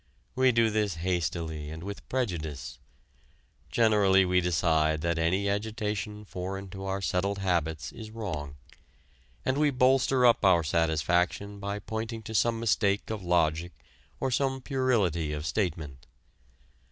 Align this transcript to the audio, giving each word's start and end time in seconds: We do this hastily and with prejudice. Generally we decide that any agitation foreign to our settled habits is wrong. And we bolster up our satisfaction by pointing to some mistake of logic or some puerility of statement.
We 0.33 0.51
do 0.51 0.71
this 0.71 0.95
hastily 0.95 1.69
and 1.69 1.83
with 1.83 2.09
prejudice. 2.09 2.79
Generally 3.69 4.25
we 4.25 4.41
decide 4.41 5.01
that 5.01 5.19
any 5.19 5.47
agitation 5.47 6.25
foreign 6.25 6.69
to 6.69 6.85
our 6.85 7.03
settled 7.03 7.37
habits 7.37 7.91
is 7.91 8.09
wrong. 8.09 8.55
And 9.45 9.59
we 9.59 9.69
bolster 9.69 10.25
up 10.25 10.43
our 10.43 10.63
satisfaction 10.63 11.59
by 11.59 11.77
pointing 11.77 12.23
to 12.23 12.33
some 12.33 12.59
mistake 12.59 13.11
of 13.11 13.21
logic 13.21 13.73
or 14.19 14.31
some 14.31 14.59
puerility 14.59 15.33
of 15.33 15.45
statement. 15.45 16.07